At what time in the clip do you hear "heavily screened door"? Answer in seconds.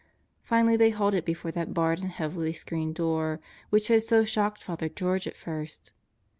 2.09-3.39